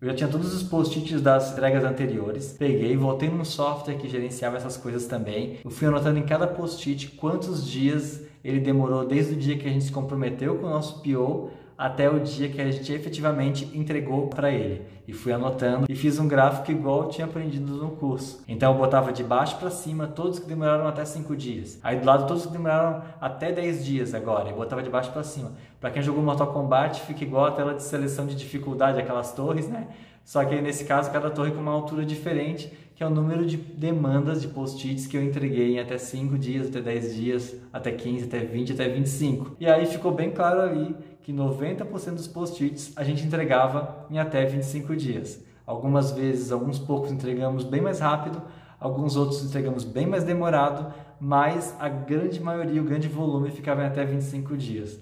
Eu 0.00 0.08
já 0.08 0.14
tinha 0.14 0.30
todos 0.30 0.54
os 0.54 0.62
post-its 0.62 1.20
das 1.20 1.52
entregas 1.52 1.84
anteriores, 1.84 2.56
peguei, 2.58 2.96
voltei 2.96 3.28
num 3.28 3.44
software 3.44 3.98
que 3.98 4.08
gerenciava 4.08 4.56
essas 4.56 4.74
coisas 4.74 5.06
também. 5.06 5.58
Eu 5.62 5.70
fui 5.70 5.86
anotando 5.88 6.18
em 6.18 6.22
cada 6.22 6.46
post-it 6.46 7.08
quantos 7.18 7.68
dias 7.68 8.22
ele 8.42 8.60
demorou 8.60 9.06
desde 9.06 9.34
o 9.34 9.36
dia 9.36 9.58
que 9.58 9.68
a 9.68 9.70
gente 9.70 9.84
se 9.84 9.92
comprometeu 9.92 10.56
com 10.56 10.68
o 10.68 10.70
nosso 10.70 11.02
PO 11.02 11.50
até 11.80 12.10
o 12.10 12.20
dia 12.20 12.50
que 12.50 12.60
a 12.60 12.70
gente 12.70 12.92
efetivamente 12.92 13.70
entregou 13.72 14.26
para 14.26 14.50
ele. 14.50 14.82
E 15.08 15.14
fui 15.14 15.32
anotando 15.32 15.86
e 15.88 15.96
fiz 15.96 16.18
um 16.18 16.28
gráfico 16.28 16.70
igual 16.70 17.04
eu 17.04 17.08
tinha 17.08 17.26
aprendido 17.26 17.72
no 17.72 17.92
curso. 17.92 18.44
Então 18.46 18.72
eu 18.72 18.78
botava 18.78 19.10
de 19.10 19.24
baixo 19.24 19.56
para 19.56 19.70
cima 19.70 20.06
todos 20.06 20.38
que 20.38 20.46
demoraram 20.46 20.86
até 20.86 21.06
5 21.06 21.34
dias. 21.34 21.80
Aí 21.82 21.98
do 21.98 22.04
lado 22.04 22.26
todos 22.26 22.44
que 22.44 22.52
demoraram 22.52 23.02
até 23.18 23.50
10 23.50 23.82
dias 23.82 24.12
agora. 24.12 24.50
Eu 24.50 24.56
botava 24.56 24.82
de 24.82 24.90
baixo 24.90 25.10
para 25.10 25.22
cima. 25.22 25.52
Para 25.80 25.90
quem 25.90 26.02
jogou 26.02 26.22
Mortal 26.22 26.48
Kombat, 26.48 27.00
fica 27.00 27.24
igual 27.24 27.46
a 27.46 27.52
tela 27.52 27.72
de 27.72 27.82
seleção 27.82 28.26
de 28.26 28.34
dificuldade, 28.34 29.00
aquelas 29.00 29.32
torres, 29.32 29.66
né? 29.66 29.88
Só 30.24 30.44
que 30.44 30.60
nesse 30.60 30.84
caso, 30.84 31.10
cada 31.10 31.30
torre 31.30 31.50
com 31.50 31.60
uma 31.60 31.72
altura 31.72 32.04
diferente, 32.04 32.72
que 32.94 33.02
é 33.02 33.06
o 33.06 33.10
número 33.10 33.46
de 33.46 33.56
demandas 33.56 34.42
de 34.42 34.48
post-its 34.48 35.06
que 35.06 35.16
eu 35.16 35.24
entreguei 35.24 35.76
em 35.76 35.80
até 35.80 35.96
5 35.96 36.36
dias, 36.36 36.68
até 36.68 36.82
10 36.82 37.14
dias, 37.14 37.56
até 37.72 37.90
15, 37.90 38.24
até 38.24 38.40
20, 38.40 38.72
até 38.72 38.88
25. 38.88 39.56
E 39.58 39.66
aí 39.66 39.86
ficou 39.86 40.12
bem 40.12 40.30
claro 40.30 40.60
ali 40.60 40.94
que 41.22 41.32
90% 41.32 42.14
dos 42.14 42.28
post-its 42.28 42.92
a 42.96 43.02
gente 43.02 43.24
entregava 43.24 44.06
em 44.10 44.18
até 44.18 44.44
25 44.44 44.94
dias. 44.94 45.42
Algumas 45.66 46.10
vezes, 46.12 46.52
alguns 46.52 46.78
poucos 46.78 47.10
entregamos 47.10 47.64
bem 47.64 47.80
mais 47.80 48.00
rápido, 48.00 48.42
alguns 48.78 49.16
outros 49.16 49.42
entregamos 49.44 49.84
bem 49.84 50.06
mais 50.06 50.24
demorado, 50.24 50.92
mas 51.18 51.74
a 51.78 51.88
grande 51.88 52.38
maioria, 52.38 52.82
o 52.82 52.84
grande 52.84 53.08
volume 53.08 53.50
ficava 53.50 53.82
em 53.82 53.86
até 53.86 54.04
25 54.04 54.56
dias. 54.56 55.00